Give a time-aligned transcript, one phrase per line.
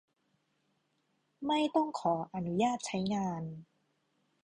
[1.47, 3.43] ไม่ต้องขออนุญาตใช้งาน